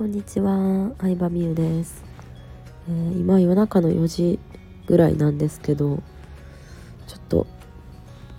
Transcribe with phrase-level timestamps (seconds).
[0.00, 2.02] こんにちは、相葉美優です、
[2.88, 4.38] えー、今夜中の4時
[4.86, 6.02] ぐらいなんですけど
[7.06, 7.46] ちょっと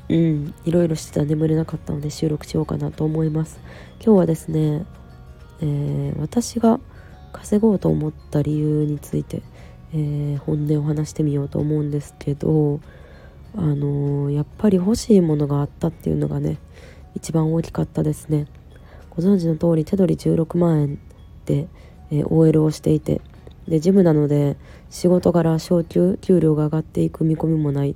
[0.09, 1.19] うんいろいろしてた。
[1.19, 3.59] ら眠れなかったので収録しようかなと思います。
[4.03, 4.87] 今日はですね、
[5.61, 6.79] えー、私が
[7.31, 9.43] 稼ごうと思った理由について、
[9.93, 12.79] えー、本音を話してみようと思うんですけど
[13.55, 16.57] あのやっぱり欲しいものがあったっていうのがね
[17.13, 18.47] 一番大きかったですね。
[19.11, 21.10] ご存知の通り手取り16万円
[21.51, 21.67] で、
[22.11, 23.19] えー、OL をしていて
[23.67, 24.55] でジムなので
[24.89, 27.95] 仕事柄昇給給料が上がっていく見込みもないっ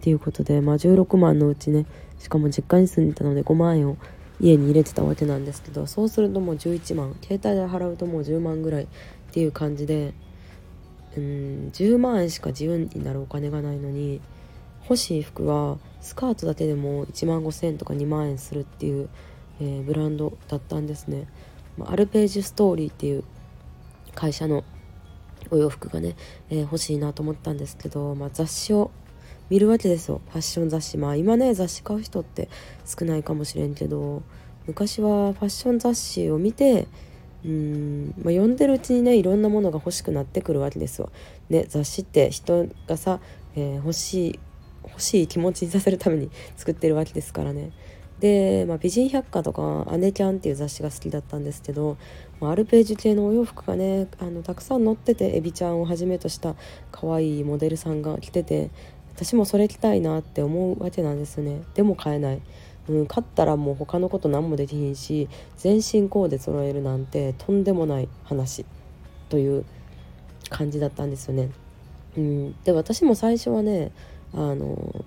[0.00, 1.86] ていうことで、まあ、16万のうちね
[2.18, 3.96] しかも実家に住んでたので5万円を
[4.38, 8.86] 家に入れてたわけなんですけどそうするともう11万携帯で払うともう10万ぐらいっ
[9.32, 10.12] ていう感じで
[11.16, 14.20] うん10万円しか自由になるお金がないのに
[14.82, 19.08] 欲しい服はスカートだけでも1万5,000円とか2万円するっていう、
[19.60, 21.26] えー、ブランドだったんですね。
[21.80, 23.24] アルページュストーリーっていう
[24.14, 24.64] 会社の
[25.50, 26.16] お洋服がね、
[26.50, 28.90] えー、欲しいなと思ったんですけど、まあ、雑誌を
[29.50, 32.48] 見るわけですよファッション雑誌まあ今ね雑誌買う人って
[32.84, 34.22] 少ないかもしれんけど
[34.66, 36.86] 昔はファッション雑誌を見て
[37.44, 41.12] うん、まあ、読んでるうちにねいろんなものが欲しくなってくるわけですよ。
[41.50, 43.20] ね、雑誌って人がさ、
[43.54, 44.38] えー、欲しい
[44.84, 47.70] 欲しい気持ちにさせるために作ってるわけですからね。
[48.20, 51.96] で、まあ、美人百科とか「姉ちゃん」っていう雑誌が好きだったんですけど、
[52.40, 56.54] まあ、アルページ系のお洋服がねあのたくさん載っててエビちゃんをはじめとした
[56.92, 58.70] 可愛いモデルさんが着てて
[59.14, 61.62] 私もそれ着たいなって思うわけなんですね。
[61.74, 62.40] でも買えない、
[62.88, 68.64] うん、買ったらもう他のこと何もできひんし全身コーデ揃えるなんてとんでもない話。
[69.28, 69.64] という
[70.48, 71.50] 感じだったんですよね。
[72.16, 73.90] うん、で私も最初はね
[74.32, 75.04] あの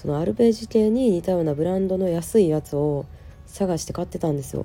[0.00, 3.04] そのアルページ系に似たようなブランドの安いやつを
[3.44, 4.64] 探して買ってたんですよ。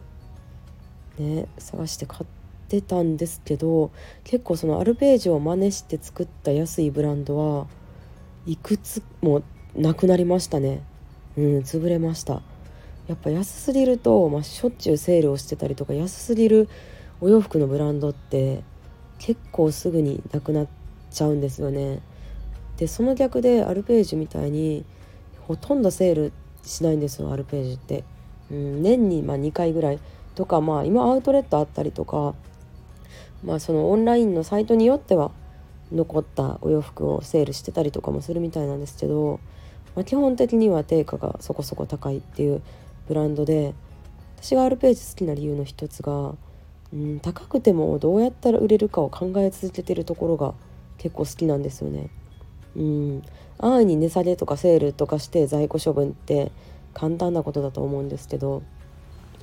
[1.19, 2.25] ね探して買っ
[2.69, 3.91] てたんですけど
[4.23, 7.67] 結構そのアルページを真似して作った安いブランドは
[8.45, 9.43] いくつも
[9.75, 10.83] なくなりましたね。
[11.35, 12.41] うん潰れました。
[13.09, 16.69] やっぱ安すぎると、まあ、しょっちゅうセールをしてたりとか安すぎる
[17.19, 18.63] お洋服のブランドって
[19.19, 20.67] 結構すぐになくなっ
[21.11, 21.99] ちゃうんですよね。
[22.77, 24.85] でその逆でアルページみたいに
[25.47, 26.33] ほとんどセール
[26.63, 28.03] しないんですよアルページって。
[28.51, 29.99] うん、年にま2回ぐらい
[30.35, 32.35] とかまあ今アウトレットあったりとか
[33.43, 35.31] まあそのオンラインのサイトによっては
[35.91, 39.39] 残ったお洋服をセールしてたりとかもするみたいなんですけど、
[39.95, 42.61] まあ、基本的には定価がそこそこ高いっていう
[43.07, 43.73] ブランドで
[44.37, 46.35] 私がアルページ好きな理由の一つが、
[46.93, 50.53] うん、高くてもどうやったら売れるかを考え続けてるところが
[50.97, 52.09] 結構好きなんですよね。
[52.75, 53.23] うん。
[53.57, 56.51] 安易に値下げとかセールとかして在庫処分って
[56.93, 58.63] 簡単なことだと思うんですけど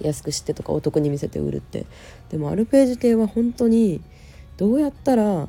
[0.00, 1.87] 安くしてとかお得に見せて売るって。
[2.31, 4.00] でもアルページ系は本当に
[4.56, 5.48] どうやったら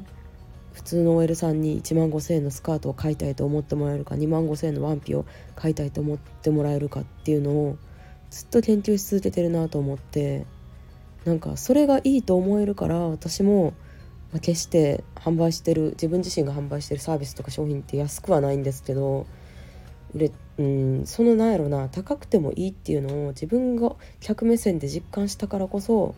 [0.73, 7.77] 普通の OL さんに1万5,000円のスカートを買いたいと思ってもらえるか2万5,000円のワンピを買いたいと思ってもらえるかっていうのを
[8.31, 10.45] ずっと研究し続けてるなと思って
[11.25, 13.73] なんかそれがいいと思えるから私も
[14.33, 19.27] まあ、決して販売してる自分自身が販売してるサービスとか商品って安くはないんですけど
[20.15, 26.15] 売れうんそのなんやろな高くてもいいっていうのを自分が客目線で実感したからこそ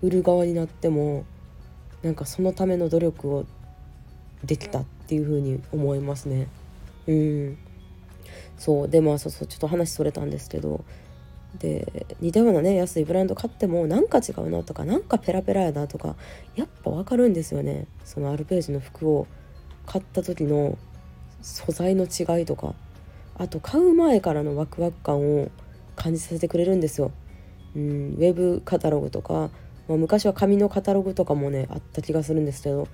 [0.00, 1.24] 売る側になっても
[2.02, 3.46] なんかそのための努力を
[4.44, 6.48] できたっていう風に思いますね。
[7.06, 7.58] うん
[8.58, 10.84] そうでまあそうそうちょっと話それたんですけど
[11.58, 16.16] で似たようなね安いブランド買ってもなんか違うなとかなんかペラペラやなとか
[16.56, 19.26] やっぱ分かるんですよねそのアルページの服を
[19.86, 20.78] 買った時の
[21.42, 22.74] 素材の違いとか
[23.36, 25.50] あと買う前からのワクワク感を
[25.96, 27.12] 感じさせてくれるんですよ。
[27.76, 29.50] うん、ウェブカタログとか、
[29.88, 32.88] まあ、昔は紙のカタログとかもねあった気がするんですけど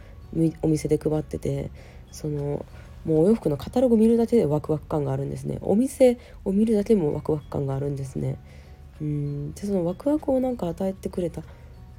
[0.62, 1.70] お店で配ってて
[2.10, 2.64] その
[3.04, 5.58] もうお洋服のカタログ見るだけでワクワク感があるんですね。
[5.62, 8.36] お店を見るだけでもワクワク感があるんですね。
[9.00, 9.52] うん。
[9.52, 11.44] でそのワクワクをなんか与えてくれたっ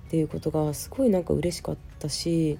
[0.09, 2.59] ていうことがすごいなんか嬉しかったし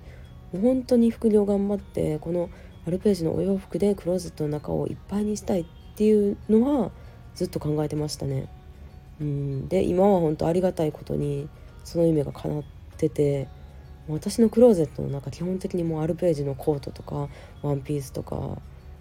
[0.54, 2.50] 本当に副業頑張ってこの
[2.88, 5.66] アルページのお洋服でクローゼットの中をいっぱいにしたいっ
[5.96, 6.92] ていうのは
[7.36, 8.48] ずっと考えてましたね。
[9.20, 9.68] うん。
[9.68, 11.48] で今は本当ありがたいことに
[11.84, 12.64] その夢が叶っ
[12.98, 13.48] てて
[14.08, 17.30] 私のクローゼットの中基本的にもうアルページのコートとか
[17.62, 18.58] ワンピースとか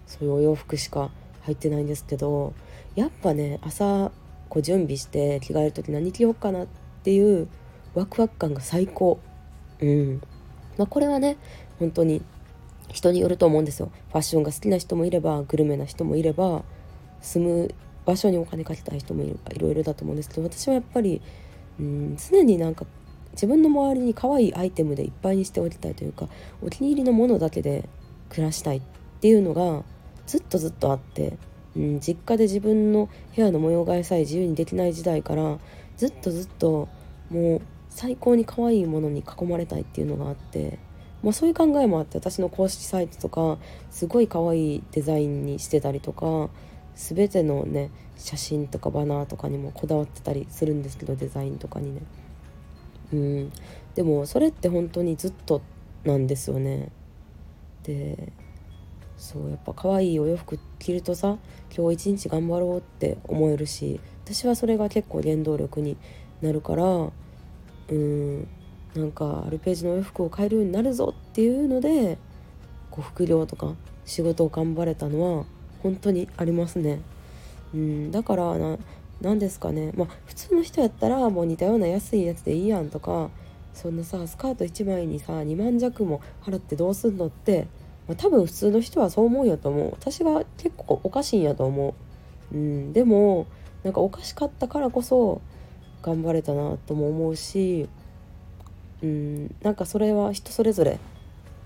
[0.07, 1.11] そういうお洋服しか
[1.41, 2.53] 入ってないんですけど
[2.95, 4.11] やっぱね朝
[4.49, 6.67] こう準備して着替える時何着ようかなっ
[7.03, 7.47] ていう
[7.93, 9.19] ワクワク感が最高。
[9.79, 10.21] うん。
[10.77, 11.37] まあこれはね
[11.79, 12.21] 本当に
[12.89, 13.91] 人によると思うんですよ。
[14.09, 16.63] ファッションが好きな人もいればグルメな人もいれば
[17.21, 17.75] 住む
[18.05, 21.21] 場所にお金かけたい人もいるいろいろだと思うんですけど私はやっぱり
[21.79, 22.85] うん常になんか
[23.33, 26.27] 自分の周りに可愛いアイテムでいっぱいにしておきたいというか
[26.61, 27.87] お気に入りのものだけで
[28.29, 28.81] 暮らしたいっ
[29.21, 29.83] ていうのが
[30.25, 31.37] ずっとずっとあって、
[31.75, 35.59] うん、実家で自分の部屋の模様替えさえ自由にできない時代から
[35.97, 36.89] ずっとずっと
[37.29, 40.79] もう最高に可愛いものに囲まれたいっていうのがあって、
[41.21, 43.57] まあ、そういう考えもあって私の公式サイトとか
[43.91, 46.49] すごい可愛いデザインにしてたりとか
[46.95, 52.01] 全てのね写真とかバナーとかにもこだわってたりするんですけどデザインとかにね。
[53.13, 53.51] うん
[53.95, 55.61] でもそれって本当にずっと
[56.03, 56.89] なんですよね
[57.83, 58.31] で
[59.17, 61.37] そうやっぱ可愛いお洋服着るとさ
[61.75, 65.97] 今日一日頑張ろうって思えるし私はそれが結構原動力に
[66.41, 66.83] なるから
[67.89, 68.47] うん
[68.95, 72.17] なんかアルページのお洋服を買えるようになるぞっていうので
[72.89, 73.73] こう副業とか
[74.05, 75.45] 仕事を頑張れたのは
[75.83, 77.01] 本当にありますね。
[77.73, 78.77] うん、だからな
[79.21, 79.91] 何ですかね。
[79.95, 83.29] まあ普通の人やったらもう似たような安いやつでいいやんとか
[83.73, 87.67] そんなさスカート1枚にさ2万弱も払ってどうすんのって、
[88.07, 89.91] まあ、多分普通の人はそう思うんやと思う。
[89.91, 91.95] 私が結構おかしいんやと思
[92.51, 93.47] う、うん、でも
[93.83, 95.41] なんかおかしかったからこそ
[96.01, 97.87] 頑張れたなとも思うし
[99.01, 100.99] うんなんかそれは人それぞれ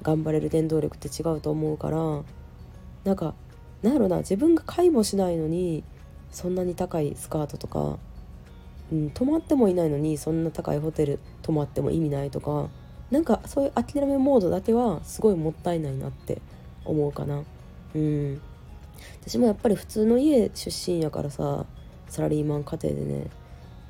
[0.01, 1.97] 頑張れる原動力って違うと思うから
[3.03, 3.33] なんか
[3.81, 5.83] なんやろな自分が買いもしないのに
[6.35, 7.97] そんなに高いスカートとか、
[8.91, 12.67] うん、泊まってもいないのにそんな高いホテル泊まっても意味ないとか
[13.09, 16.41] なんかそういう諦めモードだけはすごいもったいないなって
[16.83, 17.43] 思うかな。
[17.95, 18.41] うん。
[19.21, 21.65] 私もやっぱり普通の家出身やからさ
[22.09, 23.27] サラリーマン家庭でね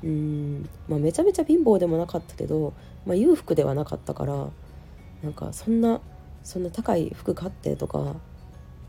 [0.03, 2.73] うんまあめちゃめちゃ貧乏でもなかったけど、
[3.05, 4.49] まあ、裕福ではなかったから
[5.23, 5.99] なんかそんな
[6.43, 8.15] そんな高い服買ってとか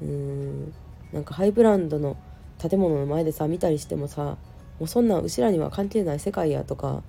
[0.02, 0.74] うん
[1.12, 2.16] なんかハイブランドの
[2.58, 4.36] 建物の前でさ見たりしてもさ
[4.78, 7.02] もうそんなんうちらには関係ない世界やとか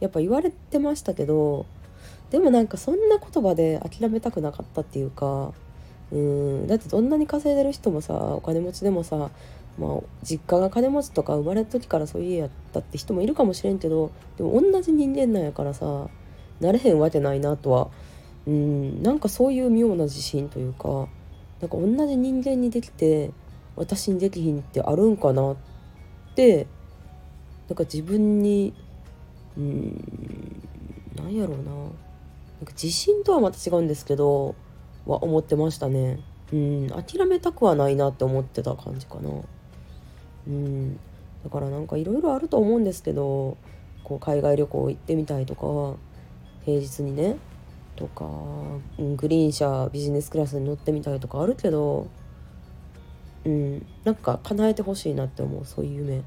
[0.00, 1.66] やっぱ言われてましたけど
[2.30, 5.52] でもなんかそんな言葉で諦めたくなかったっていうか
[6.12, 9.30] うんだってどんなに稼いでる人もさお金持ちでもさ
[9.78, 16.08] まあ実家が金持ちとか生まれた時からそういう家やったって人もいるかもしれんけどでも同じ人間なんやからさ
[16.60, 17.88] なれへんわけないなとは
[18.46, 21.08] うんなんかそういう妙な自信というか
[21.60, 23.30] なんか同じ人間にできて
[23.76, 25.56] 私にできひんってあるんかなっ
[26.34, 26.66] て
[27.68, 28.74] なんか自分に
[29.56, 30.62] うん
[31.16, 31.64] なんやろうな。
[31.64, 34.54] なんか自信とはまた違うんですけど
[35.06, 36.20] は思ってましたね。
[36.52, 39.30] うん諦めたくはないなって思ってた感じかな。
[40.46, 40.98] うん
[41.42, 43.56] だからなんかいろいろあると思うんですけど
[44.02, 45.98] こう海外旅行行ってみたいとか
[46.64, 47.36] 平日にね
[47.96, 48.24] とか、
[48.98, 52.08] グリーン車ビジネスクラスに乗ってみたいとかあるけど
[53.44, 53.86] うん。
[54.04, 56.22] なんか叶えてほしいなって思うそういう夢。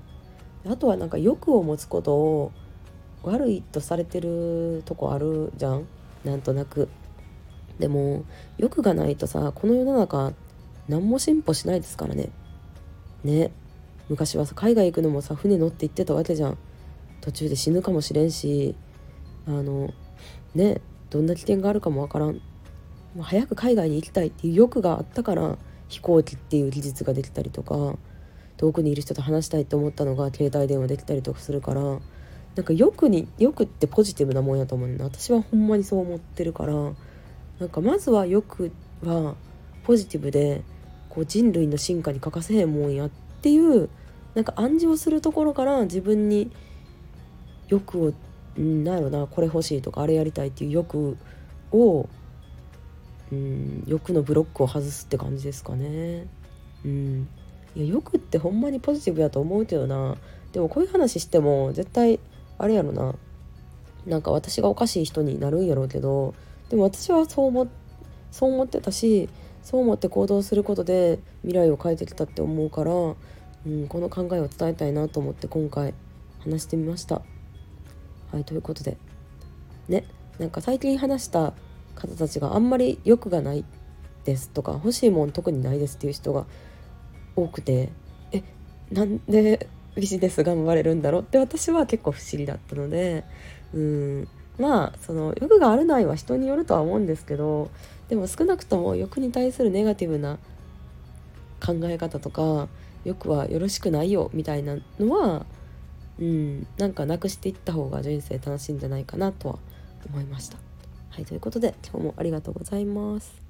[0.68, 2.52] あとはなんか欲を持つことを
[3.24, 5.88] 悪いとされてるとこあるじゃん。
[6.24, 6.90] なんとなく。
[7.80, 8.25] でも
[8.58, 10.34] 欲がないとさこの世の中
[10.88, 12.30] 何も進歩しないですからね。
[13.24, 13.52] ね。
[14.10, 16.58] 昔はさ海外行くのもさ船乗って行ってたわけじゃん。
[17.22, 18.75] 途中で死ぬかもしれんし
[19.46, 19.94] あの
[20.56, 20.81] ね。
[21.10, 22.30] どんな危険があるかもわからん。
[22.30, 22.42] も
[23.19, 25.58] う早く海外に行きたいっていう欲があったから
[25.89, 27.98] 飛行機っていう技術ができたりとか
[28.57, 38.71] 遠くにいる人と話したいと思ったのが携帯電話できたりとかするからなんか欲に欲ってポジティブなもんやと思うね私はほんまにそう思ってるからなんかまずは欲
[39.04, 39.35] は
[39.83, 40.64] ポジティブで
[41.09, 43.09] こう人類の進化に欠かせへんもんやっ
[43.42, 43.90] ていう
[44.33, 46.52] なんか暗示をするところから自分に
[47.68, 48.14] 欲を
[48.56, 51.18] なんやろなこれ欲しいとかあれやりたいっていう欲
[51.71, 52.09] を
[53.31, 56.28] うん欲のブロックを外すって感じですかね。
[56.86, 57.28] うん。
[57.76, 60.18] いや欲ってほんまにポジティブやと思うけどな。
[60.54, 62.19] でもこういう話しても絶対
[62.57, 63.16] あれやろな。
[64.07, 66.34] なんか私がおかしい人になるんやろうけど
[66.69, 67.68] でも私はそう思
[68.31, 69.30] そう思ってたし
[69.64, 73.16] そう思って行動することで未来を変えてきたって思うから、う
[73.69, 75.94] ん、この考えを伝えたいなと思って今回
[76.40, 77.22] 話してみました。
[78.31, 78.98] はいということで。
[79.90, 80.06] ね。
[80.40, 81.54] なんか最近話した
[81.97, 83.66] 方たちがあんまり欲がない
[84.23, 86.45] ですとか欲しいもん特にないですっていう人が
[87.35, 87.89] 多くて
[88.31, 88.44] え
[88.92, 91.21] なんでビジネス頑張れるんだろう？
[91.21, 93.23] って私は結構不思議だったので
[93.73, 94.27] うん
[94.59, 97.69] まあその欲があるないは人によるとは思うんですけど
[98.09, 100.37] でも少なくとも欲に対するネガティブな
[101.66, 102.68] 考え方とか
[103.06, 105.45] 欲はよろしくないよみたいなのは
[106.19, 109.59] うんなんかなくしていった方が人生楽しいんじゃないかなとは
[110.09, 110.57] 思いました。
[111.18, 113.46] はいということで今日もありがとうございます。